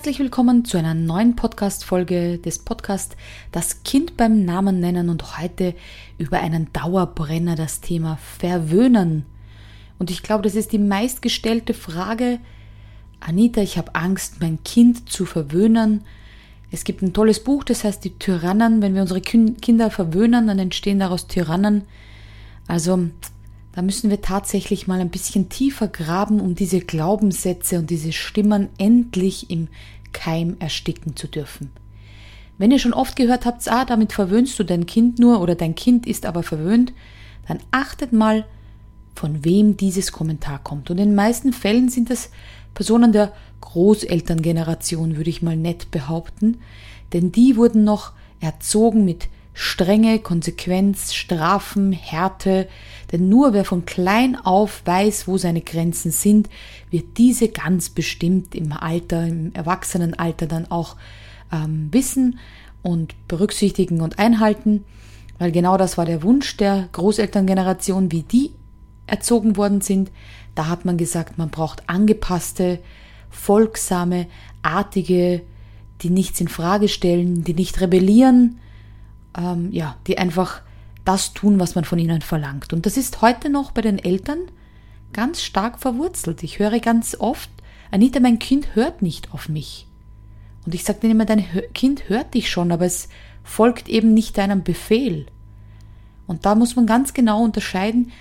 herzlich 0.00 0.18
willkommen 0.18 0.64
zu 0.64 0.78
einer 0.78 0.94
neuen 0.94 1.36
Podcast-Folge 1.36 2.38
des 2.38 2.60
Podcasts 2.60 3.18
Das 3.52 3.82
Kind 3.82 4.16
beim 4.16 4.46
Namen 4.46 4.80
nennen 4.80 5.10
und 5.10 5.36
heute 5.36 5.74
über 6.16 6.40
einen 6.40 6.72
Dauerbrenner 6.72 7.54
das 7.54 7.82
Thema 7.82 8.16
Verwöhnen. 8.16 9.26
Und 9.98 10.10
ich 10.10 10.22
glaube, 10.22 10.42
das 10.42 10.54
ist 10.54 10.72
die 10.72 10.78
meistgestellte 10.78 11.74
Frage. 11.74 12.38
Anita, 13.20 13.60
ich 13.60 13.76
habe 13.76 13.94
Angst, 13.94 14.40
mein 14.40 14.64
Kind 14.64 15.10
zu 15.10 15.26
verwöhnen. 15.26 16.02
Es 16.70 16.84
gibt 16.84 17.02
ein 17.02 17.12
tolles 17.12 17.44
Buch, 17.44 17.62
das 17.62 17.84
heißt 17.84 18.02
Die 18.02 18.18
Tyrannen. 18.18 18.80
Wenn 18.80 18.94
wir 18.94 19.02
unsere 19.02 19.20
Kinder 19.20 19.90
verwöhnen, 19.90 20.46
dann 20.46 20.58
entstehen 20.58 21.00
daraus 21.00 21.26
Tyrannen. 21.26 21.82
Also 22.66 23.10
da 23.72 23.82
müssen 23.82 24.10
wir 24.10 24.20
tatsächlich 24.20 24.86
mal 24.86 25.00
ein 25.00 25.10
bisschen 25.10 25.48
tiefer 25.48 25.88
graben, 25.88 26.40
um 26.40 26.54
diese 26.54 26.80
Glaubenssätze 26.80 27.78
und 27.78 27.90
diese 27.90 28.12
Stimmen 28.12 28.68
endlich 28.78 29.50
im 29.50 29.68
Keim 30.12 30.56
ersticken 30.58 31.14
zu 31.14 31.28
dürfen. 31.28 31.70
Wenn 32.58 32.72
ihr 32.72 32.78
schon 32.78 32.92
oft 32.92 33.16
gehört 33.16 33.46
habt, 33.46 33.66
ah, 33.68 33.84
damit 33.84 34.12
verwöhnst 34.12 34.58
du 34.58 34.64
dein 34.64 34.86
Kind 34.86 35.18
nur 35.18 35.40
oder 35.40 35.54
dein 35.54 35.74
Kind 35.74 36.06
ist 36.06 36.26
aber 36.26 36.42
verwöhnt, 36.42 36.92
dann 37.48 37.60
achtet 37.70 38.12
mal, 38.12 38.44
von 39.14 39.44
wem 39.44 39.76
dieses 39.76 40.12
Kommentar 40.12 40.60
kommt. 40.62 40.90
Und 40.90 40.98
in 40.98 41.08
den 41.08 41.14
meisten 41.14 41.52
Fällen 41.52 41.88
sind 41.88 42.10
es 42.10 42.30
Personen 42.74 43.12
der 43.12 43.32
Großelterngeneration, 43.60 45.16
würde 45.16 45.30
ich 45.30 45.42
mal 45.42 45.56
nett 45.56 45.90
behaupten, 45.90 46.58
denn 47.12 47.32
die 47.32 47.56
wurden 47.56 47.84
noch 47.84 48.12
erzogen 48.40 49.04
mit 49.04 49.28
Strenge, 49.62 50.20
Konsequenz, 50.20 51.12
Strafen, 51.12 51.92
Härte, 51.92 52.66
denn 53.12 53.28
nur 53.28 53.52
wer 53.52 53.66
von 53.66 53.84
klein 53.84 54.34
auf 54.36 54.80
weiß, 54.86 55.28
wo 55.28 55.36
seine 55.36 55.60
Grenzen 55.60 56.10
sind, 56.12 56.48
wird 56.88 57.18
diese 57.18 57.48
ganz 57.48 57.90
bestimmt 57.90 58.54
im 58.54 58.72
Alter, 58.72 59.26
im 59.26 59.52
Erwachsenenalter 59.52 60.46
dann 60.46 60.70
auch 60.70 60.96
ähm, 61.52 61.88
wissen 61.90 62.38
und 62.80 63.14
berücksichtigen 63.28 64.00
und 64.00 64.18
einhalten, 64.18 64.86
weil 65.38 65.52
genau 65.52 65.76
das 65.76 65.98
war 65.98 66.06
der 66.06 66.22
Wunsch 66.22 66.56
der 66.56 66.88
Großelterngeneration, 66.92 68.10
wie 68.10 68.22
die 68.22 68.52
erzogen 69.06 69.58
worden 69.58 69.82
sind. 69.82 70.10
Da 70.54 70.68
hat 70.68 70.86
man 70.86 70.96
gesagt, 70.96 71.36
man 71.36 71.50
braucht 71.50 71.86
angepasste, 71.86 72.78
folgsame, 73.28 74.26
artige, 74.62 75.42
die 76.00 76.08
nichts 76.08 76.40
in 76.40 76.48
Frage 76.48 76.88
stellen, 76.88 77.44
die 77.44 77.52
nicht 77.52 77.78
rebellieren, 77.82 78.58
ähm, 79.36 79.70
ja, 79.72 79.96
die 80.06 80.18
einfach 80.18 80.62
das 81.04 81.32
tun, 81.32 81.58
was 81.58 81.74
man 81.74 81.84
von 81.84 81.98
ihnen 81.98 82.22
verlangt. 82.22 82.72
Und 82.72 82.86
das 82.86 82.96
ist 82.96 83.22
heute 83.22 83.50
noch 83.50 83.72
bei 83.72 83.80
den 83.80 83.98
Eltern 83.98 84.38
ganz 85.12 85.42
stark 85.42 85.78
verwurzelt. 85.78 86.42
Ich 86.42 86.58
höre 86.58 86.78
ganz 86.80 87.16
oft, 87.18 87.50
Anita, 87.90 88.20
mein 88.20 88.38
Kind 88.38 88.74
hört 88.74 89.02
nicht 89.02 89.32
auf 89.32 89.48
mich. 89.48 89.86
Und 90.64 90.74
ich 90.74 90.84
sage 90.84 91.00
denen 91.00 91.12
immer, 91.12 91.24
dein 91.24 91.44
Kind 91.74 92.08
hört 92.08 92.34
dich 92.34 92.50
schon, 92.50 92.70
aber 92.70 92.84
es 92.84 93.08
folgt 93.42 93.88
eben 93.88 94.14
nicht 94.14 94.38
deinem 94.38 94.62
Befehl. 94.62 95.26
Und 96.26 96.46
da 96.46 96.54
muss 96.54 96.76
man 96.76 96.86
ganz 96.86 97.14
genau 97.14 97.42
unterscheiden, 97.42 98.12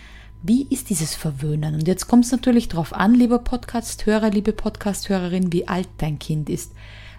wie 0.41 0.63
ist 0.69 0.89
dieses 0.89 1.15
Verwöhnen? 1.15 1.75
Und 1.75 1.87
jetzt 1.87 2.07
kommt 2.07 2.25
es 2.25 2.31
natürlich 2.31 2.69
darauf 2.69 2.93
an, 2.93 3.13
lieber 3.13 3.39
Podcast-Hörer, 3.39 4.31
liebe 4.31 4.53
Podcast-Hörerin, 4.53 5.51
wie 5.51 5.67
alt 5.67 5.89
dein 5.97 6.17
Kind 6.17 6.49
ist. 6.49 6.71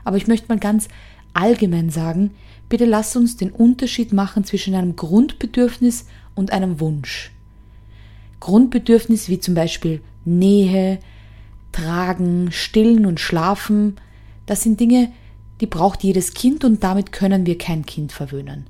Aber 0.04 0.16
ich 0.16 0.27
möchte 0.27 0.48
mal 0.48 0.58
ganz 0.58 0.88
allgemein 1.34 1.91
sagen, 1.91 2.30
bitte 2.70 2.86
lass 2.86 3.14
uns 3.16 3.36
den 3.36 3.50
Unterschied 3.50 4.14
machen 4.14 4.44
zwischen 4.44 4.74
einem 4.74 4.96
Grundbedürfnis 4.96 6.06
und 6.34 6.52
einem 6.52 6.80
Wunsch. 6.80 7.32
Grundbedürfnis 8.38 9.28
wie 9.28 9.41
zum 9.41 9.54
Beispiel 9.54 10.00
Nähe, 10.25 11.00
Tragen, 11.72 12.50
Stillen 12.50 13.04
und 13.04 13.20
Schlafen, 13.20 13.97
das 14.47 14.62
sind 14.62 14.81
Dinge, 14.81 15.12
die 15.60 15.66
braucht 15.66 16.03
jedes 16.03 16.32
Kind 16.32 16.64
und 16.64 16.82
damit 16.82 17.12
können 17.12 17.44
wir 17.44 17.58
kein 17.58 17.84
Kind 17.84 18.12
verwöhnen. 18.12 18.66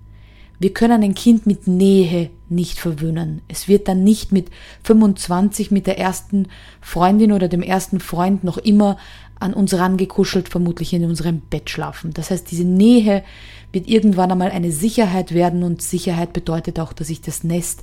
Wir 0.61 0.75
können 0.75 1.03
ein 1.03 1.15
Kind 1.15 1.47
mit 1.47 1.67
Nähe 1.67 2.31
nicht 2.51 2.79
verwöhnen. 2.79 3.41
Es 3.49 3.67
wird 3.67 3.89
dann 3.89 4.05
nicht 4.05 4.31
mit 4.31 4.51
25 4.85 5.71
mit 5.71 5.87
der 5.87 5.99
ersten 5.99 6.49
Freundin 6.83 7.33
oder 7.33 7.49
dem 7.49 7.63
ersten 7.63 7.99
Freund 7.99 8.45
noch 8.45 8.59
immer 8.59 8.99
an 9.41 9.55
uns 9.55 9.73
rangekuschelt, 9.73 10.51
vermutlich 10.51 10.93
in 10.93 11.07
unserem 11.07 11.41
Bett 11.41 11.71
schlafen. 11.71 12.13
Das 12.13 12.31
heißt, 12.31 12.51
diese 12.51 12.65
Nähe 12.65 13.25
wird 13.73 13.89
irgendwann 13.89 14.31
einmal 14.31 14.51
eine 14.51 14.71
Sicherheit 14.71 15.33
werden 15.33 15.63
und 15.63 15.81
Sicherheit 15.81 16.35
bedeutet 16.35 16.79
auch, 16.79 16.93
dass 16.93 17.09
ich 17.09 17.23
das 17.23 17.43
Nest 17.43 17.83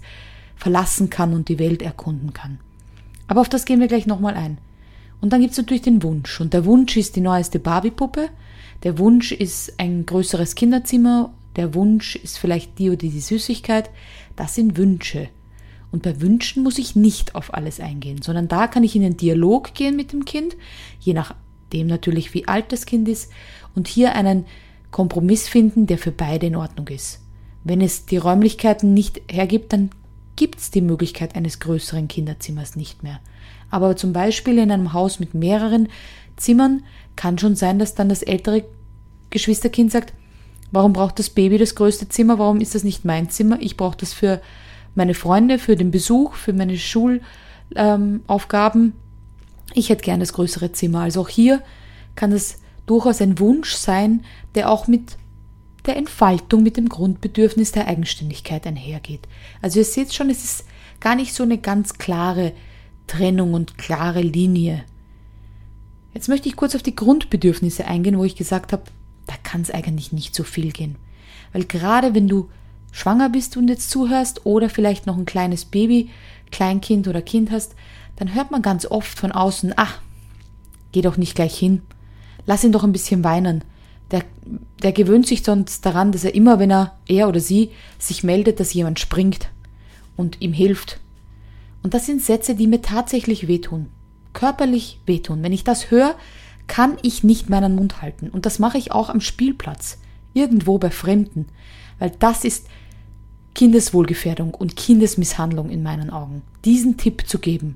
verlassen 0.55 1.09
kann 1.09 1.33
und 1.33 1.49
die 1.49 1.57
Welt 1.57 1.81
erkunden 1.81 2.33
kann. 2.33 2.59
Aber 3.27 3.41
auf 3.41 3.49
das 3.49 3.65
gehen 3.65 3.79
wir 3.79 3.87
gleich 3.87 4.05
nochmal 4.05 4.35
ein. 4.35 4.59
Und 5.19 5.33
dann 5.33 5.41
gibt's 5.41 5.57
natürlich 5.57 5.81
den 5.81 6.03
Wunsch. 6.03 6.39
Und 6.39 6.53
der 6.53 6.65
Wunsch 6.65 6.95
ist 6.95 7.15
die 7.15 7.21
neueste 7.21 7.57
Barbie-Puppe. 7.57 8.29
Der 8.83 8.99
Wunsch 8.99 9.31
ist 9.31 9.79
ein 9.79 10.05
größeres 10.05 10.53
Kinderzimmer. 10.53 11.33
Der 11.57 11.73
Wunsch 11.73 12.15
ist 12.15 12.37
vielleicht 12.37 12.79
die 12.79 12.89
oder 12.89 12.97
die 12.97 13.19
Süßigkeit. 13.19 13.89
Das 14.35 14.55
sind 14.55 14.77
Wünsche. 14.77 15.27
Und 15.91 16.03
bei 16.03 16.21
Wünschen 16.21 16.63
muss 16.63 16.77
ich 16.77 16.95
nicht 16.95 17.35
auf 17.35 17.53
alles 17.53 17.79
eingehen, 17.79 18.21
sondern 18.21 18.47
da 18.47 18.67
kann 18.67 18.83
ich 18.83 18.95
in 18.95 19.01
den 19.01 19.17
Dialog 19.17 19.73
gehen 19.73 19.95
mit 19.95 20.11
dem 20.11 20.25
Kind, 20.25 20.55
je 20.99 21.13
nach 21.13 21.33
dem 21.73 21.87
natürlich, 21.87 22.33
wie 22.33 22.47
alt 22.47 22.71
das 22.71 22.85
Kind 22.85 23.07
ist, 23.07 23.31
und 23.75 23.87
hier 23.87 24.15
einen 24.15 24.45
Kompromiss 24.91 25.47
finden, 25.47 25.87
der 25.87 25.97
für 25.97 26.11
beide 26.11 26.47
in 26.47 26.55
Ordnung 26.55 26.87
ist. 26.89 27.21
Wenn 27.63 27.81
es 27.81 28.05
die 28.05 28.17
Räumlichkeiten 28.17 28.93
nicht 28.93 29.21
hergibt, 29.29 29.73
dann 29.73 29.89
gibt 30.35 30.59
es 30.59 30.71
die 30.71 30.81
Möglichkeit 30.81 31.35
eines 31.35 31.59
größeren 31.59 32.07
Kinderzimmers 32.07 32.75
nicht 32.75 33.03
mehr. 33.03 33.19
Aber 33.69 33.95
zum 33.95 34.13
Beispiel 34.13 34.59
in 34.59 34.71
einem 34.71 34.93
Haus 34.93 35.19
mit 35.19 35.33
mehreren 35.33 35.89
Zimmern 36.35 36.83
kann 37.15 37.37
schon 37.37 37.55
sein, 37.55 37.79
dass 37.79 37.95
dann 37.95 38.07
das 38.07 38.21
ältere 38.21 38.63
Geschwisterkind 39.29 39.91
sagt, 39.91 40.13
warum 40.71 40.93
braucht 40.93 41.19
das 41.19 41.29
Baby 41.29 41.57
das 41.57 41.75
größte 41.75 42.09
Zimmer, 42.09 42.39
warum 42.39 42.59
ist 42.59 42.75
das 42.75 42.83
nicht 42.83 43.05
mein 43.05 43.29
Zimmer, 43.29 43.57
ich 43.59 43.77
brauche 43.77 43.97
das 43.97 44.13
für 44.13 44.41
meine 44.95 45.13
Freunde, 45.13 45.59
für 45.59 45.75
den 45.75 45.91
Besuch, 45.91 46.33
für 46.33 46.53
meine 46.53 46.77
Schulaufgaben, 46.77 47.21
ähm, 47.75 48.93
ich 49.73 49.89
hätte 49.89 50.03
gern 50.03 50.19
das 50.19 50.33
größere 50.33 50.71
Zimmer. 50.71 51.01
Also 51.01 51.21
auch 51.21 51.29
hier 51.29 51.61
kann 52.15 52.31
es 52.31 52.59
durchaus 52.85 53.21
ein 53.21 53.37
Wunsch 53.39 53.73
sein, 53.73 54.23
der 54.55 54.71
auch 54.71 54.87
mit 54.87 55.17
der 55.85 55.97
Entfaltung, 55.97 56.63
mit 56.63 56.77
dem 56.77 56.89
Grundbedürfnis 56.89 57.71
der 57.71 57.87
Eigenständigkeit 57.87 58.65
einhergeht. 58.65 59.27
Also 59.61 59.79
ihr 59.79 59.85
seht 59.85 60.13
schon, 60.13 60.29
es 60.29 60.43
ist 60.43 60.65
gar 60.99 61.15
nicht 61.15 61.33
so 61.33 61.43
eine 61.43 61.57
ganz 61.57 61.97
klare 61.97 62.53
Trennung 63.07 63.53
und 63.53 63.77
klare 63.77 64.21
Linie. 64.21 64.83
Jetzt 66.13 66.27
möchte 66.27 66.49
ich 66.49 66.55
kurz 66.55 66.75
auf 66.75 66.83
die 66.83 66.95
Grundbedürfnisse 66.95 67.85
eingehen, 67.85 68.17
wo 68.17 68.23
ich 68.23 68.35
gesagt 68.35 68.73
habe, 68.73 68.83
kann 69.47 69.61
es 69.61 69.71
eigentlich 69.71 70.11
nicht 70.11 70.35
so 70.35 70.43
viel 70.43 70.73
gehen. 70.73 70.97
Weil 71.53 71.63
gerade 71.63 72.13
wenn 72.13 72.27
du 72.27 72.49
schwanger 72.91 73.29
bist 73.29 73.55
und 73.55 73.69
jetzt 73.69 73.89
zuhörst 73.89 74.45
oder 74.45 74.69
vielleicht 74.69 75.07
noch 75.07 75.17
ein 75.17 75.25
kleines 75.25 75.63
Baby, 75.63 76.09
Kleinkind 76.51 77.07
oder 77.07 77.21
Kind 77.21 77.49
hast, 77.49 77.73
dann 78.17 78.35
hört 78.35 78.51
man 78.51 78.61
ganz 78.61 78.85
oft 78.85 79.17
von 79.17 79.31
außen, 79.31 79.73
ach, 79.77 80.01
geh 80.91 81.01
doch 81.01 81.15
nicht 81.15 81.33
gleich 81.33 81.57
hin, 81.57 81.81
lass 82.45 82.65
ihn 82.65 82.73
doch 82.73 82.83
ein 82.83 82.91
bisschen 82.91 83.23
weinen. 83.23 83.63
Der, 84.11 84.23
der 84.83 84.91
gewöhnt 84.91 85.27
sich 85.27 85.43
sonst 85.43 85.85
daran, 85.85 86.11
dass 86.11 86.25
er 86.25 86.35
immer, 86.35 86.59
wenn 86.59 86.71
er, 86.71 86.97
er 87.07 87.29
oder 87.29 87.39
sie 87.39 87.71
sich 87.99 88.25
meldet, 88.25 88.59
dass 88.59 88.73
jemand 88.73 88.99
springt 88.99 89.47
und 90.17 90.41
ihm 90.41 90.51
hilft. 90.51 90.99
Und 91.83 91.93
das 91.93 92.05
sind 92.05 92.21
Sätze, 92.21 92.53
die 92.53 92.67
mir 92.67 92.81
tatsächlich 92.81 93.47
wehtun. 93.47 93.87
Körperlich 94.33 94.99
wehtun. 95.05 95.41
Wenn 95.41 95.53
ich 95.53 95.63
das 95.63 95.89
höre, 95.89 96.15
kann 96.67 96.97
ich 97.01 97.23
nicht 97.23 97.49
meinen 97.49 97.75
Mund 97.75 98.01
halten. 98.01 98.29
Und 98.29 98.45
das 98.45 98.59
mache 98.59 98.77
ich 98.77 98.91
auch 98.91 99.09
am 99.09 99.21
Spielplatz. 99.21 99.97
Irgendwo 100.33 100.77
bei 100.77 100.91
Fremden. 100.91 101.47
Weil 101.99 102.11
das 102.19 102.43
ist 102.43 102.67
Kindeswohlgefährdung 103.55 104.53
und 104.53 104.75
Kindesmisshandlung 104.75 105.69
in 105.69 105.81
meinen 105.81 106.09
Augen. 106.11 106.43
Diesen 106.63 106.97
Tipp 106.97 107.23
zu 107.27 107.39
geben. 107.39 107.75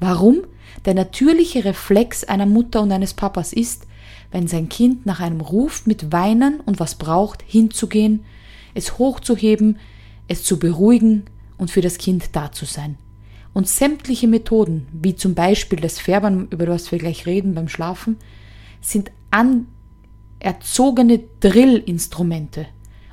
Warum? 0.00 0.38
Der 0.84 0.94
natürliche 0.94 1.64
Reflex 1.64 2.24
einer 2.24 2.46
Mutter 2.46 2.80
und 2.80 2.90
eines 2.92 3.12
Papas 3.12 3.52
ist, 3.52 3.86
wenn 4.30 4.48
sein 4.48 4.68
Kind 4.68 5.04
nach 5.04 5.20
einem 5.20 5.40
Ruf 5.40 5.86
mit 5.86 6.12
Weinen 6.12 6.60
und 6.60 6.80
was 6.80 6.94
braucht, 6.94 7.42
hinzugehen, 7.46 8.24
es 8.74 8.98
hochzuheben, 8.98 9.78
es 10.28 10.44
zu 10.44 10.58
beruhigen 10.58 11.24
und 11.58 11.70
für 11.70 11.82
das 11.82 11.98
Kind 11.98 12.30
da 12.32 12.50
zu 12.50 12.64
sein. 12.64 12.96
Und 13.54 13.68
sämtliche 13.68 14.28
Methoden, 14.28 14.88
wie 14.92 15.14
zum 15.14 15.34
Beispiel 15.34 15.78
das 15.78 15.98
Färbern, 15.98 16.48
über 16.50 16.66
das 16.66 16.90
wir 16.90 16.98
gleich 16.98 17.26
reden 17.26 17.54
beim 17.54 17.68
Schlafen, 17.68 18.16
sind 18.80 19.10
anerzogene 19.30 21.20
Drillinstrumente. 21.40 22.66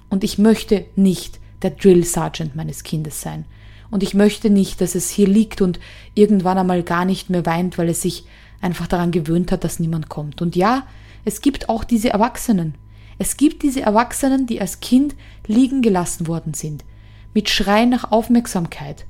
Und 0.10 0.24
ich 0.24 0.38
möchte 0.38 0.86
nicht 0.96 1.40
der 1.62 1.72
Drill 1.72 2.04
Sergeant 2.04 2.56
meines 2.56 2.84
Kindes 2.84 3.22
sein. 3.22 3.46
Und 3.92 4.04
ich 4.04 4.14
möchte 4.14 4.50
nicht, 4.50 4.82
dass 4.82 4.96
es 4.96 5.10
hier 5.10 5.28
liegt 5.28 5.62
und 5.62 5.80
irgendwann 6.14 6.58
einmal 6.58 6.84
gar 6.84 7.06
nicht 7.06 7.30
mehr 7.30 7.46
weint, 7.46 7.78
weil 7.78 7.90
es 7.90 8.02
sich 8.02 8.26
einfach 8.62 8.88
daran 8.88 9.12
gewöhnt 9.12 9.52
hat, 9.52 9.64
dass 9.64 9.80
niemand 9.80 10.10
kommt. 10.10 10.42
Und 10.42 10.56
ja, 10.56 10.86
es 11.26 11.42
gibt 11.42 11.70
auch 11.70 11.84
diese 11.84 12.10
Erwachsenen. 12.10 12.76
Es 13.18 13.36
gibt 13.36 13.64
diese 13.64 13.82
Erwachsenen, 13.82 14.48
die 14.48 14.62
als 14.62 14.80
Kind 14.80 15.16
liegen 15.46 15.82
gelassen 15.82 16.28
worden 16.28 16.54
sind, 16.54 16.86
mit 17.34 17.50
Schreien 17.50 17.90
nach 17.90 18.12
Aufmerksamkeit. 18.12 19.06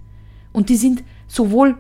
Und 0.51 0.69
die 0.69 0.77
sind 0.77 1.03
sowohl, 1.29 1.77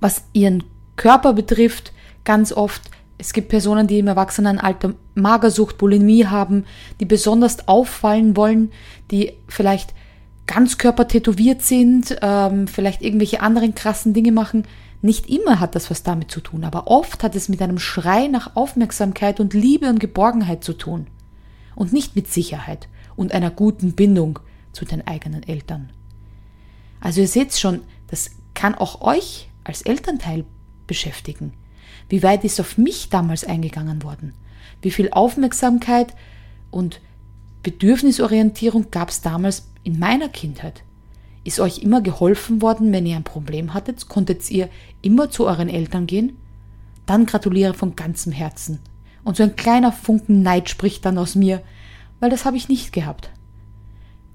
was 0.00 0.24
ihren 0.32 0.64
Körper 0.96 1.34
betrifft, 1.34 1.92
ganz 2.24 2.52
oft 2.52 2.82
Es 3.18 3.32
gibt 3.32 3.50
Personen, 3.50 3.86
die 3.86 4.00
im 4.00 4.08
Erwachsenenalter 4.08 4.94
Magersucht, 5.14 5.78
Bulimie 5.78 6.26
haben, 6.26 6.64
die 6.98 7.04
besonders 7.04 7.68
auffallen 7.68 8.36
wollen, 8.36 8.72
die 9.12 9.34
vielleicht 9.46 9.94
Ganzkörper 10.48 11.06
tätowiert 11.06 11.62
sind, 11.62 12.16
ähm, 12.20 12.66
vielleicht 12.66 13.00
irgendwelche 13.00 13.40
anderen 13.40 13.76
krassen 13.76 14.12
Dinge 14.12 14.32
machen. 14.32 14.64
Nicht 15.02 15.30
immer 15.30 15.60
hat 15.60 15.76
das 15.76 15.88
was 15.88 16.02
damit 16.02 16.32
zu 16.32 16.40
tun, 16.40 16.64
aber 16.64 16.88
oft 16.88 17.22
hat 17.22 17.36
es 17.36 17.48
mit 17.48 17.62
einem 17.62 17.78
Schrei 17.78 18.26
nach 18.26 18.56
Aufmerksamkeit 18.56 19.38
und 19.38 19.54
Liebe 19.54 19.88
und 19.88 20.00
Geborgenheit 20.00 20.64
zu 20.64 20.72
tun. 20.72 21.06
Und 21.76 21.92
nicht 21.92 22.16
mit 22.16 22.26
Sicherheit 22.26 22.88
und 23.14 23.32
einer 23.32 23.50
guten 23.50 23.92
Bindung 23.92 24.40
zu 24.72 24.84
den 24.84 25.06
eigenen 25.06 25.42
Eltern. 25.42 25.90
Also 27.00 27.20
ihr 27.20 27.28
seht 27.28 27.56
schon, 27.56 27.80
das 28.08 28.30
kann 28.62 28.76
auch 28.76 29.00
euch 29.00 29.48
als 29.64 29.82
Elternteil 29.82 30.44
beschäftigen. 30.86 31.52
Wie 32.08 32.22
weit 32.22 32.44
ist 32.44 32.60
auf 32.60 32.78
mich 32.78 33.08
damals 33.08 33.42
eingegangen 33.42 34.04
worden? 34.04 34.34
Wie 34.82 34.92
viel 34.92 35.10
Aufmerksamkeit 35.10 36.14
und 36.70 37.00
Bedürfnisorientierung 37.64 38.92
gab 38.92 39.08
es 39.08 39.20
damals 39.20 39.66
in 39.82 39.98
meiner 39.98 40.28
Kindheit? 40.28 40.84
Ist 41.42 41.58
euch 41.58 41.78
immer 41.78 42.02
geholfen 42.02 42.62
worden, 42.62 42.92
wenn 42.92 43.04
ihr 43.04 43.16
ein 43.16 43.24
Problem 43.24 43.74
hattet? 43.74 44.08
Konntet 44.08 44.48
ihr 44.48 44.68
immer 45.00 45.28
zu 45.28 45.48
euren 45.48 45.68
Eltern 45.68 46.06
gehen? 46.06 46.38
Dann 47.04 47.26
gratuliere 47.26 47.74
von 47.74 47.96
ganzem 47.96 48.30
Herzen. 48.30 48.78
Und 49.24 49.36
so 49.36 49.42
ein 49.42 49.56
kleiner 49.56 49.90
Funken 49.90 50.42
Neid 50.42 50.70
spricht 50.70 51.04
dann 51.04 51.18
aus 51.18 51.34
mir, 51.34 51.62
weil 52.20 52.30
das 52.30 52.44
habe 52.44 52.56
ich 52.56 52.68
nicht 52.68 52.92
gehabt. 52.92 53.28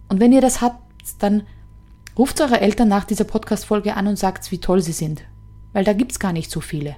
Und 0.10 0.20
wenn 0.20 0.34
ihr 0.34 0.42
das 0.42 0.60
habt, 0.60 0.82
dann 1.20 1.44
ruft 2.18 2.42
eure 2.42 2.62
Eltern 2.62 2.88
nach 2.88 3.06
dieser 3.06 3.24
Podcast-Folge 3.24 3.96
an 3.96 4.08
und 4.08 4.18
sagt, 4.18 4.52
wie 4.52 4.60
toll 4.60 4.82
sie 4.82 4.92
sind. 4.92 5.24
Weil 5.74 5.84
da 5.84 5.94
gibt's 5.94 6.20
gar 6.20 6.34
nicht 6.34 6.50
so 6.50 6.62
viele. 6.62 6.96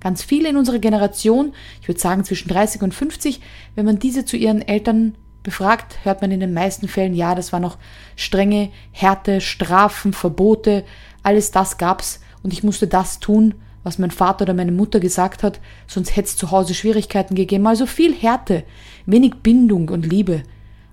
Ganz 0.00 0.22
viele 0.22 0.48
in 0.48 0.56
unserer 0.56 0.78
Generation, 0.78 1.52
ich 1.80 1.88
würde 1.88 2.00
sagen 2.00 2.24
zwischen 2.24 2.48
30 2.48 2.82
und 2.82 2.94
50, 2.94 3.40
wenn 3.74 3.86
man 3.86 3.98
diese 3.98 4.24
zu 4.24 4.36
ihren 4.36 4.62
Eltern 4.62 5.16
befragt, 5.42 5.98
hört 6.04 6.20
man 6.20 6.30
in 6.30 6.40
den 6.40 6.52
meisten 6.52 6.88
Fällen, 6.88 7.14
ja, 7.14 7.34
das 7.34 7.52
war 7.52 7.60
noch 7.60 7.78
strenge 8.16 8.70
Härte, 8.92 9.40
Strafen, 9.40 10.12
Verbote, 10.12 10.84
alles 11.22 11.50
das 11.50 11.78
gab's 11.78 12.20
und 12.42 12.52
ich 12.52 12.62
musste 12.62 12.86
das 12.86 13.18
tun, 13.18 13.54
was 13.82 13.98
mein 13.98 14.10
Vater 14.10 14.42
oder 14.42 14.54
meine 14.54 14.72
Mutter 14.72 15.00
gesagt 15.00 15.42
hat, 15.42 15.60
sonst 15.86 16.14
hätte 16.14 16.28
es 16.28 16.36
zu 16.36 16.50
Hause 16.50 16.74
Schwierigkeiten 16.74 17.34
gegeben. 17.34 17.66
Also 17.66 17.86
viel 17.86 18.14
Härte, 18.14 18.64
wenig 19.06 19.36
Bindung 19.42 19.88
und 19.88 20.04
Liebe. 20.04 20.42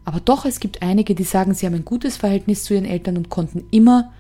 Aber 0.06 0.20
doch, 0.20 0.46
es 0.46 0.60
gibt 0.60 0.82
einige, 0.82 1.16
die 1.16 1.24
sagen, 1.24 1.54
sie 1.54 1.66
haben 1.66 1.74
ein 1.74 1.86
gutes 1.86 2.18
Verhältnis 2.18 2.64
zu 2.64 2.76
ihren 2.76 2.86
Eltern 2.86 3.18
und 3.18 3.30
konnten 3.30 3.66
immer 3.72 4.12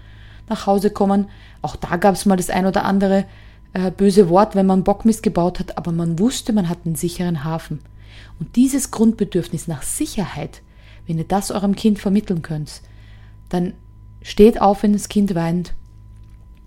nach 0.50 0.66
Hause 0.66 0.90
kommen. 0.90 1.28
Auch 1.62 1.76
da 1.76 1.96
gab 1.98 2.16
es 2.16 2.26
mal 2.26 2.36
das 2.36 2.50
ein 2.50 2.66
oder 2.66 2.84
andere 2.84 3.26
äh, 3.74 3.92
böse 3.92 4.30
Wort, 4.30 4.56
wenn 4.56 4.66
man 4.66 4.84
Bockmist 4.84 5.22
gebaut 5.22 5.60
hat, 5.60 5.78
aber 5.78 5.92
man 5.92 6.18
wusste, 6.18 6.54
man 6.54 6.70
hat 6.70 6.80
einen 6.86 6.96
sicheren 6.96 7.44
Hafen. 7.44 7.82
Und 8.40 8.56
dieses 8.56 8.92
Grundbedürfnis 8.92 9.68
nach 9.68 9.84
Sicherheit, 9.84 10.62
wenn 11.08 11.18
ihr 11.18 11.26
das 11.26 11.52
eurem 11.52 11.76
Kind 11.76 12.00
vermitteln 12.00 12.42
könnt, 12.42 12.82
dann 13.50 13.74
steht 14.22 14.60
auf, 14.60 14.84
wenn 14.84 14.94
das 14.94 15.08
Kind 15.08 15.36
weint, 15.36 15.74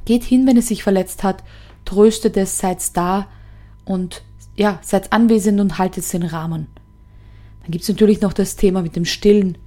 geht 0.04 0.22
hin, 0.22 0.46
wenn 0.46 0.56
es 0.56 0.68
sich 0.68 0.82
verletzt 0.82 1.24
hat, 1.24 1.42
tröstet 1.84 2.36
es, 2.36 2.58
seid 2.58 2.96
da 2.96 3.26
und 3.84 4.22
ja, 4.56 4.78
seid 4.82 5.12
anwesend 5.12 5.60
und 5.60 5.78
haltet 5.78 6.10
den 6.12 6.22
Rahmen. 6.22 6.66
Dann 7.68 7.72
gibt 7.72 7.82
es 7.82 7.90
natürlich 7.90 8.22
noch 8.22 8.32
das 8.32 8.56
Thema 8.56 8.80
mit 8.80 8.96
dem 8.96 9.04
Stillen. 9.04 9.58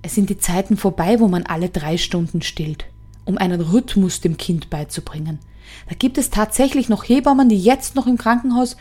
Es 0.00 0.14
sind 0.14 0.30
die 0.30 0.38
Zeiten 0.38 0.78
vorbei, 0.78 1.20
wo 1.20 1.28
man 1.28 1.42
alle 1.42 1.68
drei 1.68 1.98
Stunden 1.98 2.40
stillt, 2.40 2.86
um 3.26 3.36
einen 3.36 3.60
Rhythmus 3.60 4.22
dem 4.22 4.38
Kind 4.38 4.70
beizubringen. 4.70 5.40
Da 5.86 5.94
gibt 5.94 6.16
es 6.16 6.30
tatsächlich 6.30 6.88
noch 6.88 7.06
Hebammen, 7.06 7.50
die 7.50 7.58
jetzt 7.58 7.96
noch 7.96 8.06
im 8.06 8.16
Krankenhaus 8.16 8.78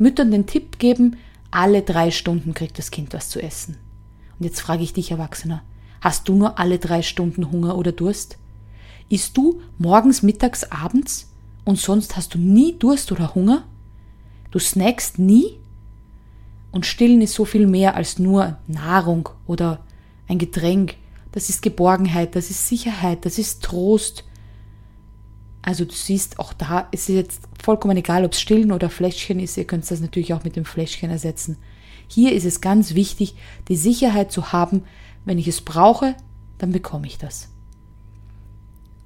Müttern 0.00 0.32
den 0.32 0.46
Tipp 0.46 0.80
geben, 0.80 1.18
alle 1.52 1.82
drei 1.82 2.10
Stunden 2.10 2.52
kriegt 2.52 2.80
das 2.80 2.90
Kind 2.90 3.14
was 3.14 3.28
zu 3.28 3.40
essen. 3.40 3.76
Und 4.40 4.44
jetzt 4.44 4.60
frage 4.60 4.82
ich 4.82 4.92
dich, 4.92 5.12
Erwachsener, 5.12 5.62
hast 6.00 6.28
du 6.28 6.34
nur 6.34 6.58
alle 6.58 6.80
drei 6.80 7.02
Stunden 7.02 7.52
Hunger 7.52 7.78
oder 7.78 7.92
Durst? 7.92 8.38
Isst 9.08 9.36
du 9.36 9.62
morgens, 9.78 10.24
mittags, 10.24 10.64
abends 10.64 11.30
und 11.64 11.78
sonst 11.78 12.16
hast 12.16 12.34
du 12.34 12.38
nie 12.38 12.76
Durst 12.76 13.12
oder 13.12 13.36
Hunger? 13.36 13.62
Du 14.50 14.58
snackst 14.58 15.20
nie? 15.20 15.59
Und 16.72 16.86
Stillen 16.86 17.20
ist 17.20 17.34
so 17.34 17.44
viel 17.44 17.66
mehr 17.66 17.96
als 17.96 18.18
nur 18.18 18.58
Nahrung 18.66 19.28
oder 19.46 19.84
ein 20.28 20.38
Getränk. 20.38 20.94
Das 21.32 21.48
ist 21.48 21.62
Geborgenheit, 21.62 22.36
das 22.36 22.50
ist 22.50 22.68
Sicherheit, 22.68 23.24
das 23.24 23.38
ist 23.38 23.62
Trost. 23.62 24.24
Also 25.62 25.84
du 25.84 25.92
siehst, 25.92 26.38
auch 26.38 26.52
da 26.52 26.88
ist 26.90 27.08
es 27.08 27.14
jetzt 27.14 27.42
vollkommen 27.62 27.96
egal, 27.96 28.24
ob 28.24 28.32
es 28.32 28.40
Stillen 28.40 28.72
oder 28.72 28.88
Fläschchen 28.88 29.40
ist. 29.40 29.56
Ihr 29.56 29.66
könnt 29.66 29.88
das 29.90 30.00
natürlich 30.00 30.32
auch 30.32 30.44
mit 30.44 30.56
dem 30.56 30.64
Fläschchen 30.64 31.10
ersetzen. 31.10 31.58
Hier 32.08 32.32
ist 32.32 32.44
es 32.44 32.60
ganz 32.60 32.94
wichtig, 32.94 33.34
die 33.68 33.76
Sicherheit 33.76 34.32
zu 34.32 34.52
haben, 34.52 34.84
wenn 35.24 35.38
ich 35.38 35.48
es 35.48 35.60
brauche, 35.60 36.16
dann 36.58 36.72
bekomme 36.72 37.06
ich 37.06 37.18
das. 37.18 37.49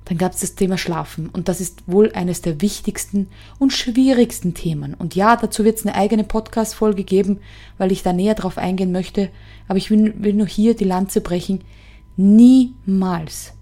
Dann 0.07 0.19
gab 0.19 0.33
es 0.33 0.41
das 0.41 0.55
Thema 0.55 0.77
Schlafen 0.77 1.31
und 1.31 1.49
das 1.49 1.61
ist 1.61 1.83
wohl 1.87 2.13
eines 2.13 2.43
der 2.43 2.61
wichtigsten 2.61 3.29
und 3.59 3.73
schwierigsten 3.73 4.53
Themen. 4.53 4.95
Und 4.95 5.15
ja, 5.15 5.37
dazu 5.37 5.65
wird 5.65 5.79
es 5.79 5.87
eine 5.87 5.95
eigene 5.95 6.25
Podcast-Folge 6.25 7.05
geben, 7.05 7.39
weil 7.79 7.91
ich 7.91 8.03
da 8.03 8.13
näher 8.13 8.35
drauf 8.35 8.59
eingehen 8.59 8.93
möchte. 8.93 9.31
Aber 9.67 9.79
ich 9.79 9.91
will, 9.91 10.15
will 10.19 10.35
nur 10.35 10.47
hier 10.47 10.75
die 10.75 10.85
Lanze 10.85 11.23
brechen. 11.23 11.63
Niemals 12.17 13.55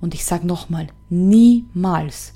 und 0.00 0.14
ich 0.14 0.24
sage 0.24 0.46
nochmal, 0.46 0.88
niemals 1.08 2.34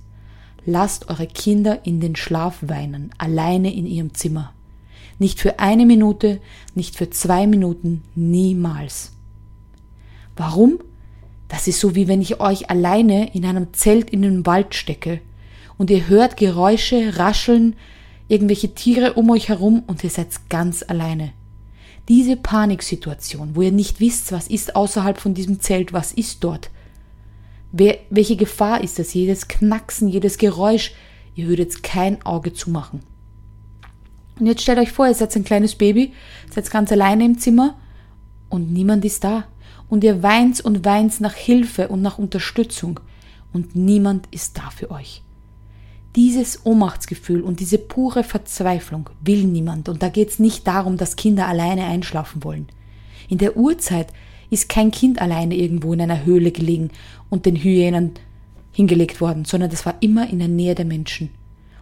lasst 0.64 1.08
eure 1.08 1.26
Kinder 1.26 1.84
in 1.84 2.00
den 2.00 2.16
Schlaf 2.16 2.58
weinen, 2.62 3.10
alleine 3.18 3.72
in 3.72 3.86
ihrem 3.86 4.14
Zimmer. 4.14 4.52
Nicht 5.18 5.40
für 5.40 5.58
eine 5.58 5.86
Minute, 5.86 6.40
nicht 6.74 6.96
für 6.96 7.10
zwei 7.10 7.46
Minuten, 7.46 8.02
niemals. 8.14 9.12
Warum? 10.36 10.78
Das 11.52 11.68
ist 11.68 11.80
so 11.80 11.94
wie 11.94 12.08
wenn 12.08 12.22
ich 12.22 12.40
euch 12.40 12.70
alleine 12.70 13.34
in 13.34 13.44
einem 13.44 13.74
Zelt 13.74 14.08
in 14.08 14.22
den 14.22 14.46
Wald 14.46 14.74
stecke 14.74 15.20
und 15.76 15.90
ihr 15.90 16.08
hört 16.08 16.38
Geräusche, 16.38 17.18
Rascheln, 17.18 17.76
irgendwelche 18.26 18.74
Tiere 18.74 19.12
um 19.12 19.28
euch 19.28 19.50
herum 19.50 19.82
und 19.86 20.02
ihr 20.02 20.08
seid 20.08 20.28
ganz 20.48 20.82
alleine. 20.82 21.34
Diese 22.08 22.36
Paniksituation, 22.36 23.54
wo 23.54 23.60
ihr 23.60 23.70
nicht 23.70 24.00
wisst, 24.00 24.32
was 24.32 24.48
ist 24.48 24.74
außerhalb 24.74 25.18
von 25.18 25.34
diesem 25.34 25.60
Zelt, 25.60 25.92
was 25.92 26.12
ist 26.12 26.42
dort, 26.42 26.70
Wer, 27.70 27.98
welche 28.08 28.36
Gefahr 28.36 28.82
ist 28.82 28.98
das? 28.98 29.12
Jedes 29.12 29.48
Knacksen, 29.48 30.08
jedes 30.08 30.38
Geräusch. 30.38 30.92
Ihr 31.34 31.48
würdet 31.48 31.82
kein 31.82 32.24
Auge 32.24 32.52
zumachen. 32.52 33.00
Und 34.38 34.46
jetzt 34.46 34.62
stellt 34.62 34.78
euch 34.78 34.92
vor, 34.92 35.06
ihr 35.06 35.14
seid 35.14 35.34
ein 35.36 35.44
kleines 35.44 35.74
Baby, 35.74 36.12
seid 36.50 36.70
ganz 36.70 36.92
alleine 36.92 37.24
im 37.24 37.38
Zimmer 37.38 37.78
und 38.48 38.72
niemand 38.72 39.04
ist 39.04 39.24
da. 39.24 39.44
Und 39.92 40.04
ihr 40.04 40.22
weint 40.22 40.58
und 40.62 40.86
weint 40.86 41.20
nach 41.20 41.34
Hilfe 41.34 41.88
und 41.88 42.00
nach 42.00 42.16
Unterstützung 42.16 42.98
und 43.52 43.76
niemand 43.76 44.26
ist 44.30 44.56
da 44.56 44.70
für 44.70 44.90
euch. 44.90 45.20
Dieses 46.16 46.64
Ohnmachtsgefühl 46.64 47.42
und 47.42 47.60
diese 47.60 47.76
pure 47.76 48.24
Verzweiflung 48.24 49.10
will 49.20 49.44
niemand. 49.44 49.90
Und 49.90 50.02
da 50.02 50.08
geht 50.08 50.30
es 50.30 50.38
nicht 50.38 50.66
darum, 50.66 50.96
dass 50.96 51.16
Kinder 51.16 51.46
alleine 51.46 51.84
einschlafen 51.84 52.42
wollen. 52.42 52.68
In 53.28 53.36
der 53.36 53.54
Urzeit 53.58 54.06
ist 54.48 54.70
kein 54.70 54.92
Kind 54.92 55.20
alleine 55.20 55.56
irgendwo 55.56 55.92
in 55.92 56.00
einer 56.00 56.24
Höhle 56.24 56.52
gelegen 56.52 56.88
und 57.28 57.44
den 57.44 57.56
Hyänen 57.56 58.12
hingelegt 58.72 59.20
worden, 59.20 59.44
sondern 59.44 59.68
das 59.68 59.84
war 59.84 59.96
immer 60.00 60.26
in 60.30 60.38
der 60.38 60.48
Nähe 60.48 60.74
der 60.74 60.86
Menschen. 60.86 61.28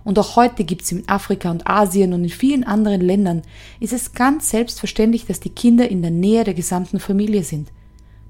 Und 0.03 0.19
auch 0.19 0.35
heute 0.35 0.65
gibt 0.65 0.83
es 0.83 0.91
in 0.91 1.09
Afrika 1.09 1.49
und 1.49 1.69
Asien 1.69 2.13
und 2.13 2.25
in 2.25 2.31
vielen 2.31 2.65
anderen 2.65 3.03
Ländern, 3.03 3.43
ist 3.79 3.93
es 3.93 4.15
ganz 4.15 4.51
selbstverständlich, 4.51 5.27
dass 5.27 5.39
die 5.39 5.51
Kinder 5.51 5.89
in 5.89 6.03
der 6.03 6.11
Nähe 6.11 6.43
der 6.43 6.55
gesamten 6.55 6.99
Familie 6.99 7.45
sind. 7.45 7.71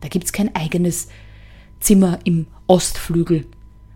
Da 0.01 0.09
gibt 0.09 0.25
es 0.25 0.33
kein 0.33 0.55
eigenes 0.55 1.09
Zimmer 1.81 2.19
im 2.25 2.47
Ostflügel, 2.67 3.47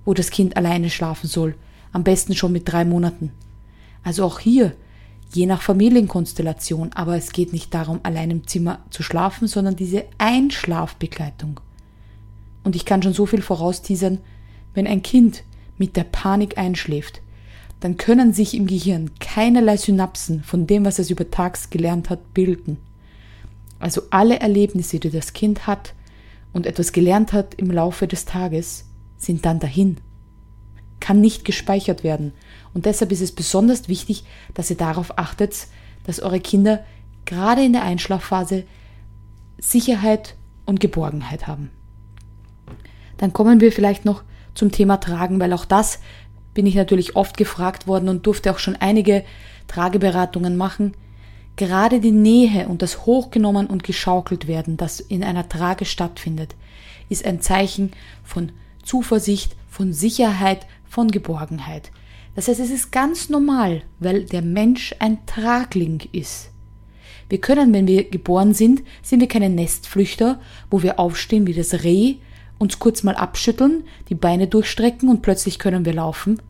wo 0.04 0.14
das 0.14 0.30
Kind 0.30 0.56
alleine 0.56 0.90
schlafen 0.90 1.28
soll, 1.28 1.54
am 1.92 2.04
besten 2.04 2.34
schon 2.34 2.52
mit 2.52 2.70
drei 2.70 2.84
Monaten. 2.84 3.32
Also 4.02 4.25
auch 4.25 4.38
hier 4.38 4.75
je 5.32 5.46
nach 5.46 5.62
Familienkonstellation, 5.62 6.92
aber 6.94 7.16
es 7.16 7.32
geht 7.32 7.52
nicht 7.52 7.75
darum, 7.75 8.00
allein 8.02 8.30
im 8.30 8.46
Zimmer 8.46 8.80
zu 8.90 9.02
schlafen, 9.02 9.49
sondern 9.49 9.76
diese 9.76 10.04
Einschlafbegleitung. 10.18 11.61
Und 12.62 12.76
ich 12.76 12.84
kann 12.84 13.02
schon 13.02 13.12
so 13.12 13.26
viel 13.26 13.42
vorausteasern, 13.42 14.18
wenn 14.75 14.87
ein 14.87 15.02
Kind 15.02 15.42
mit 15.76 15.96
der 15.96 16.04
Panik 16.04 16.56
einschläft, 16.56 17.20
dann 17.80 17.96
können 17.96 18.32
sich 18.32 18.54
im 18.54 18.66
Gehirn 18.66 19.11
keinerlei 19.20 19.76
Synapsen 19.76 20.42
von 20.42 20.66
dem, 20.66 20.84
was 20.84 20.99
es 20.99 21.11
über 21.11 21.30
Tags 21.30 21.68
gelernt 21.70 22.11
hat, 22.11 22.32
bilden. 22.32 22.78
Also 23.84 24.00
alle 24.08 24.40
Erlebnisse, 24.40 24.98
die 24.98 25.10
das 25.10 25.34
Kind 25.34 25.66
hat 25.66 25.92
und 26.54 26.64
etwas 26.64 26.92
gelernt 26.92 27.34
hat 27.34 27.52
im 27.56 27.70
Laufe 27.70 28.06
des 28.06 28.24
Tages, 28.24 28.86
sind 29.18 29.44
dann 29.44 29.60
dahin. 29.60 29.98
Kann 31.00 31.20
nicht 31.20 31.44
gespeichert 31.44 32.02
werden 32.02 32.32
und 32.72 32.86
deshalb 32.86 33.12
ist 33.12 33.20
es 33.20 33.32
besonders 33.32 33.86
wichtig, 33.86 34.24
dass 34.54 34.70
ihr 34.70 34.78
darauf 34.78 35.18
achtet, 35.18 35.66
dass 36.04 36.20
eure 36.20 36.40
Kinder 36.40 36.82
gerade 37.26 37.62
in 37.62 37.74
der 37.74 37.82
Einschlafphase 37.82 38.64
Sicherheit 39.58 40.34
und 40.64 40.80
Geborgenheit 40.80 41.46
haben. 41.46 41.70
Dann 43.18 43.34
kommen 43.34 43.60
wir 43.60 43.70
vielleicht 43.70 44.06
noch 44.06 44.22
zum 44.54 44.72
Thema 44.72 44.96
Tragen, 44.96 45.40
weil 45.40 45.52
auch 45.52 45.66
das 45.66 45.98
bin 46.54 46.64
ich 46.64 46.74
natürlich 46.74 47.16
oft 47.16 47.36
gefragt 47.36 47.86
worden 47.86 48.08
und 48.08 48.26
durfte 48.26 48.50
auch 48.50 48.58
schon 48.58 48.76
einige 48.76 49.26
Trageberatungen 49.68 50.56
machen, 50.56 50.94
gerade 51.56 52.00
die 52.00 52.12
Nähe 52.12 52.68
und 52.68 52.82
das 52.82 53.06
Hochgenommen 53.06 53.66
und 53.66 53.84
geschaukelt 53.84 54.46
werden, 54.46 54.76
das 54.76 55.00
in 55.00 55.23
einer 55.23 55.49
Trage 55.49 55.84
stattfindet, 55.84 56.54
ist 57.08 57.25
ein 57.25 57.40
Zeichen 57.40 57.92
von 58.23 58.52
Zuversicht, 58.82 59.56
von 59.68 59.92
Sicherheit, 59.92 60.66
von 60.84 61.11
Geborgenheit. 61.11 61.90
Das 62.34 62.49
heißt, 62.49 62.61
es 62.61 62.70
ist 62.70 62.90
ganz 62.90 63.28
normal, 63.28 63.82
weil 64.00 64.25
der 64.25 64.42
Mensch 64.42 64.94
ein 64.99 65.25
Tragling 65.26 66.02
ist. 66.12 66.50
Wir 67.28 67.40
können, 67.40 67.73
wenn 67.73 67.87
wir 67.87 68.11
geboren 68.11 68.54
sind, 68.54 68.82
sind 69.02 69.20
wir 69.20 69.28
keine 69.28 69.49
Nestflüchter, 69.49 70.40
wo 70.70 70.82
wir 70.82 70.99
aufstehen 70.99 71.46
wie 71.46 71.54
das 71.54 71.84
Reh, 71.84 72.16
uns 72.58 72.78
kurz 72.78 73.02
mal 73.02 73.16
abschütteln, 73.16 73.84
die 74.08 74.14
Beine 74.14 74.46
durchstrecken 74.46 75.08
und 75.08 75.23
plötzlich 75.23 75.58
können 75.58 75.84
wir 75.84 75.94
laufen. 75.94 76.40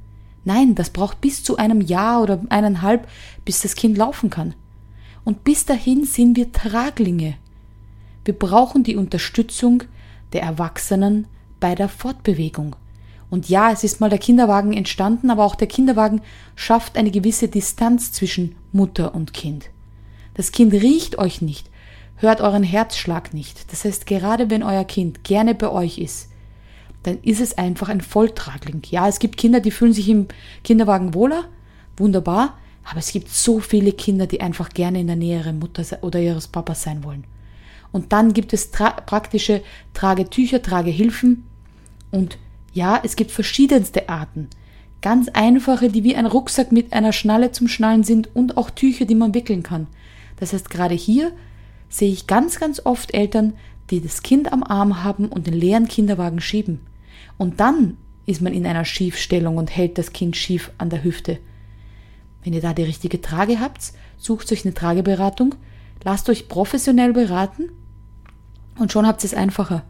Nein, 0.44 0.75
das 0.75 0.90
braucht 0.90 1.20
bis 1.20 1.42
zu 1.42 1.56
einem 1.56 1.80
Jahr 1.80 2.23
oder 2.23 2.42
eineinhalb, 2.50 3.08
bis 3.44 3.62
das 3.62 3.76
Kind 3.76 3.96
laufen 3.96 4.30
kann. 4.30 4.54
Und 5.24 5.44
bis 5.44 5.64
dahin 5.64 6.04
sind 6.04 6.36
wir 6.36 6.52
Traglinge. 6.52 7.36
Wir 8.24 8.34
brauchen 8.34 8.84
die 8.84 8.96
Unterstützung 8.96 9.84
der 10.32 10.42
Erwachsenen 10.42 11.26
bei 11.60 11.74
der 11.74 11.88
Fortbewegung. 11.88 12.76
Und 13.30 13.48
ja, 13.48 13.72
es 13.72 13.84
ist 13.84 14.00
mal 14.00 14.10
der 14.10 14.18
Kinderwagen 14.18 14.72
entstanden, 14.72 15.30
aber 15.30 15.44
auch 15.44 15.54
der 15.54 15.66
Kinderwagen 15.66 16.20
schafft 16.54 16.96
eine 16.96 17.10
gewisse 17.10 17.48
Distanz 17.48 18.12
zwischen 18.12 18.54
Mutter 18.72 19.14
und 19.14 19.32
Kind. 19.32 19.70
Das 20.34 20.52
Kind 20.52 20.72
riecht 20.72 21.18
euch 21.18 21.40
nicht, 21.40 21.70
hört 22.16 22.40
euren 22.40 22.62
Herzschlag 22.62 23.32
nicht. 23.32 23.72
Das 23.72 23.84
heißt, 23.84 24.06
gerade 24.06 24.50
wenn 24.50 24.62
euer 24.62 24.84
Kind 24.84 25.24
gerne 25.24 25.54
bei 25.54 25.70
euch 25.70 25.98
ist, 25.98 26.28
dann 27.02 27.18
ist 27.22 27.40
es 27.40 27.56
einfach 27.56 27.88
ein 27.88 28.00
Volltragling. 28.00 28.82
Ja, 28.90 29.08
es 29.08 29.18
gibt 29.18 29.36
Kinder, 29.36 29.60
die 29.60 29.70
fühlen 29.70 29.92
sich 29.92 30.08
im 30.08 30.28
Kinderwagen 30.62 31.14
wohler, 31.14 31.44
wunderbar, 31.96 32.58
aber 32.84 32.98
es 32.98 33.12
gibt 33.12 33.28
so 33.30 33.60
viele 33.60 33.92
Kinder, 33.92 34.26
die 34.26 34.40
einfach 34.40 34.70
gerne 34.70 35.00
in 35.00 35.06
der 35.06 35.16
Nähe 35.16 35.38
ihrer 35.40 35.52
Mutter 35.52 35.84
oder 36.02 36.20
ihres 36.20 36.48
Papas 36.48 36.82
sein 36.82 37.02
wollen. 37.04 37.24
Und 37.92 38.12
dann 38.12 38.32
gibt 38.32 38.52
es 38.52 38.70
tra 38.70 38.90
praktische 38.90 39.62
Tragetücher, 39.94 40.60
Tragehilfen 40.62 41.44
und 42.10 42.38
ja, 42.72 43.00
es 43.02 43.16
gibt 43.16 43.30
verschiedenste 43.30 44.08
Arten. 44.08 44.48
Ganz 45.00 45.28
einfache, 45.28 45.88
die 45.88 46.02
wie 46.02 46.16
ein 46.16 46.26
Rucksack 46.26 46.72
mit 46.72 46.92
einer 46.92 47.12
Schnalle 47.12 47.52
zum 47.52 47.68
Schnallen 47.68 48.04
sind 48.04 48.34
und 48.34 48.56
auch 48.56 48.70
Tücher, 48.70 49.04
die 49.04 49.14
man 49.14 49.34
wickeln 49.34 49.62
kann. 49.62 49.86
Das 50.36 50.52
heißt, 50.52 50.70
gerade 50.70 50.94
hier 50.94 51.32
sehe 51.88 52.10
ich 52.10 52.26
ganz, 52.26 52.58
ganz 52.58 52.80
oft 52.84 53.14
Eltern, 53.14 53.52
die 53.90 54.00
das 54.00 54.22
Kind 54.22 54.52
am 54.52 54.62
Arm 54.62 55.04
haben 55.04 55.28
und 55.28 55.46
den 55.46 55.54
leeren 55.54 55.88
Kinderwagen 55.88 56.40
schieben. 56.40 56.80
Und 57.38 57.60
dann 57.60 57.96
ist 58.26 58.40
man 58.40 58.52
in 58.52 58.66
einer 58.66 58.84
Schiefstellung 58.84 59.56
und 59.56 59.74
hält 59.74 59.98
das 59.98 60.12
Kind 60.12 60.36
schief 60.36 60.72
an 60.78 60.90
der 60.90 61.04
Hüfte. 61.04 61.38
Wenn 62.44 62.52
ihr 62.52 62.60
da 62.60 62.74
die 62.74 62.82
richtige 62.82 63.20
Trage 63.20 63.58
habt, 63.58 63.92
sucht 64.18 64.52
euch 64.52 64.64
eine 64.64 64.74
Trageberatung, 64.74 65.54
lasst 66.04 66.28
euch 66.28 66.48
professionell 66.48 67.12
beraten 67.12 67.70
und 68.78 68.92
schon 68.92 69.06
habt 69.06 69.24
ihr 69.24 69.28
es 69.28 69.34
einfacher. 69.34 69.84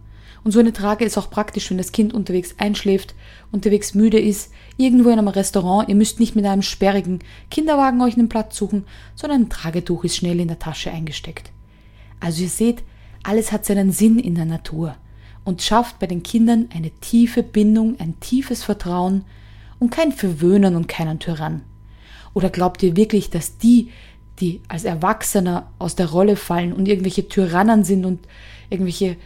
Und 0.45 0.53
so 0.53 0.61
eine 0.61 0.75
Trage 0.75 1.05
ist 1.07 1.17
auch 1.17 1.31
praktisch, 1.31 1.71
wenn 1.71 1.79
das 1.79 1.91
Kind 1.91 2.13
unterwegs 2.13 2.57
einschläft, 2.59 3.15
unterwegs 3.51 3.95
müde 3.95 4.21
ist, 4.21 4.53
irgendwo 4.77 5.09
in 5.09 5.19
einem 5.19 5.29
Restaurant. 5.29 5.89
Ihr 5.89 5.95
müsst 5.95 6.21
nicht 6.21 6.37
mit 6.37 6.45
einem 6.45 6.61
sperrigen 6.61 7.21
Kinderwagen 7.51 8.01
euch 8.03 8.17
einen 8.17 8.29
Platz 8.29 8.57
suchen, 8.57 8.85
sondern 9.15 9.43
ein 9.43 9.49
Tragetuch 9.49 10.05
ist 10.05 10.17
schnell 10.17 10.39
in 10.39 10.49
der 10.49 10.59
Tasche 10.59 10.91
eingesteckt. 10.91 11.51
Also 12.21 12.43
ihr 12.43 12.51
seht, 12.51 12.83
alles 13.23 13.53
hat 13.53 13.65
seinen 13.65 13.91
Sinn 13.91 14.19
in 14.19 14.35
der 14.35 14.45
Natur 14.45 14.97
und 15.45 15.63
schafft 15.63 15.99
bei 15.99 16.07
den 16.07 16.23
Kindern 16.23 16.69
eine 16.75 16.91
tiefe 16.91 17.43
Bindung, 17.43 17.99
ein 17.99 18.21
tiefes 18.21 18.63
Vertrauen 18.63 19.25
und 19.79 19.91
kein 19.91 20.13
Verwöhnen 20.13 20.77
und 20.77 20.89
keinen 20.89 21.19
Tyrann. 21.19 21.63
Oder 22.35 22.51
glaubt 22.51 22.83
ihr 22.83 22.97
wirklich, 22.97 23.31
dass 23.31 23.57
die, 23.59 23.91
die 24.41 24.61
als 24.69 24.85
Erwachsener 24.85 25.71
aus 25.79 25.95
der 25.95 26.11
Rolle 26.11 26.37
fallen 26.37 26.73
und 26.73 26.87
irgendwelche 26.87 27.29
Tyrannen 27.29 27.85
sind 27.85 28.05
und 28.05 28.27
irgendwelche 28.69 29.17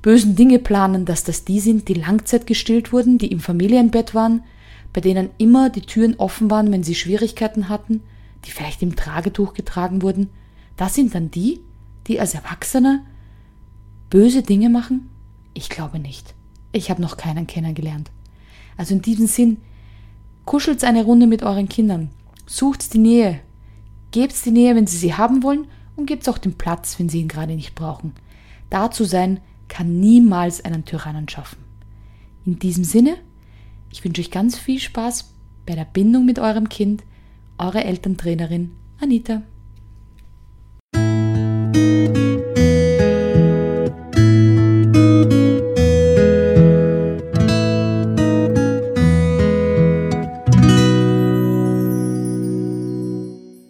bösen 0.00 0.36
Dinge 0.36 0.60
planen, 0.60 1.04
dass 1.04 1.24
das 1.24 1.44
die 1.44 1.60
sind, 1.60 1.88
die 1.88 1.94
Langzeit 1.94 2.46
gestillt 2.46 2.92
wurden, 2.92 3.18
die 3.18 3.32
im 3.32 3.40
Familienbett 3.40 4.14
waren, 4.14 4.44
bei 4.92 5.00
denen 5.00 5.30
immer 5.38 5.70
die 5.70 5.82
Türen 5.82 6.14
offen 6.16 6.50
waren, 6.50 6.72
wenn 6.72 6.84
sie 6.84 6.94
Schwierigkeiten 6.94 7.68
hatten, 7.68 8.02
die 8.44 8.52
vielleicht 8.52 8.80
im 8.82 8.96
Tragetuch 8.96 9.52
getragen 9.52 10.02
wurden. 10.02 10.30
Das 10.76 10.94
sind 10.94 11.14
dann 11.14 11.30
die, 11.30 11.60
die 12.06 12.20
als 12.20 12.34
Erwachsene 12.34 13.02
böse 14.10 14.42
Dinge 14.42 14.70
machen? 14.70 15.10
Ich 15.54 15.68
glaube 15.68 15.98
nicht. 15.98 16.34
Ich 16.72 16.90
habe 16.90 17.02
noch 17.02 17.16
keinen 17.16 17.46
kennengelernt. 17.46 18.10
Also 18.76 18.94
in 18.94 19.02
diesem 19.02 19.26
Sinn, 19.26 19.58
kuschelt 20.44 20.84
eine 20.84 21.04
Runde 21.04 21.26
mit 21.26 21.42
euren 21.42 21.68
Kindern, 21.68 22.10
Sucht 22.48 22.94
die 22.94 22.98
Nähe. 22.98 23.40
Gebt 24.10 24.46
die 24.46 24.50
Nähe, 24.50 24.74
wenn 24.74 24.86
sie 24.86 24.96
sie 24.96 25.12
haben 25.12 25.42
wollen 25.42 25.66
und 25.96 26.06
gebt 26.06 26.26
auch 26.30 26.38
den 26.38 26.54
Platz, 26.54 26.98
wenn 26.98 27.10
sie 27.10 27.20
ihn 27.20 27.28
gerade 27.28 27.54
nicht 27.54 27.74
brauchen. 27.74 28.14
Da 28.70 28.90
zu 28.90 29.04
sein 29.04 29.40
kann 29.68 30.00
niemals 30.00 30.64
einen 30.64 30.86
Tyrannen 30.86 31.28
schaffen. 31.28 31.58
In 32.46 32.58
diesem 32.58 32.84
Sinne, 32.84 33.16
ich 33.92 34.02
wünsche 34.02 34.22
euch 34.22 34.30
ganz 34.30 34.56
viel 34.56 34.80
Spaß 34.80 35.30
bei 35.66 35.74
der 35.74 35.84
Bindung 35.84 36.24
mit 36.24 36.38
eurem 36.38 36.70
Kind, 36.70 37.04
eure 37.58 37.84
Elterntrainerin 37.84 38.72
Anita. 38.98 39.42